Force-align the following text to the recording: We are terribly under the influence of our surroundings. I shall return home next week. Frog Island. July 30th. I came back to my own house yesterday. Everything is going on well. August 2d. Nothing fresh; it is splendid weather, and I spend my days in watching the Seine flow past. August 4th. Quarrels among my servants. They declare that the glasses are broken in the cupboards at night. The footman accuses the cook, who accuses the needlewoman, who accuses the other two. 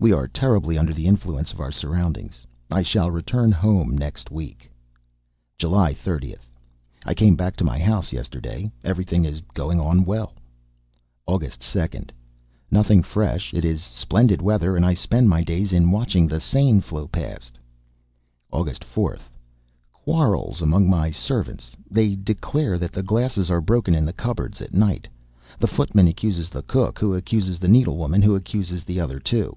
We 0.00 0.12
are 0.12 0.28
terribly 0.28 0.78
under 0.78 0.94
the 0.94 1.06
influence 1.08 1.52
of 1.52 1.58
our 1.58 1.72
surroundings. 1.72 2.46
I 2.70 2.82
shall 2.82 3.10
return 3.10 3.50
home 3.50 3.98
next 3.98 4.30
week. 4.30 4.70
Frog 5.58 5.72
Island. 5.72 5.94
July 6.06 6.18
30th. 6.18 6.46
I 7.04 7.14
came 7.14 7.34
back 7.34 7.56
to 7.56 7.64
my 7.64 7.80
own 7.82 7.86
house 7.88 8.12
yesterday. 8.12 8.70
Everything 8.84 9.24
is 9.24 9.40
going 9.54 9.80
on 9.80 10.04
well. 10.04 10.34
August 11.26 11.62
2d. 11.62 12.10
Nothing 12.70 13.02
fresh; 13.02 13.52
it 13.52 13.64
is 13.64 13.82
splendid 13.82 14.40
weather, 14.40 14.76
and 14.76 14.86
I 14.86 14.94
spend 14.94 15.28
my 15.28 15.42
days 15.42 15.72
in 15.72 15.90
watching 15.90 16.28
the 16.28 16.38
Seine 16.38 16.80
flow 16.80 17.08
past. 17.08 17.58
August 18.52 18.84
4th. 18.84 19.30
Quarrels 19.92 20.62
among 20.62 20.88
my 20.88 21.10
servants. 21.10 21.74
They 21.90 22.14
declare 22.14 22.78
that 22.78 22.92
the 22.92 23.02
glasses 23.02 23.50
are 23.50 23.60
broken 23.60 23.96
in 23.96 24.04
the 24.04 24.12
cupboards 24.12 24.62
at 24.62 24.72
night. 24.74 25.08
The 25.58 25.66
footman 25.66 26.06
accuses 26.06 26.48
the 26.50 26.62
cook, 26.62 27.00
who 27.00 27.14
accuses 27.14 27.58
the 27.58 27.66
needlewoman, 27.66 28.22
who 28.22 28.36
accuses 28.36 28.84
the 28.84 29.00
other 29.00 29.18
two. 29.18 29.56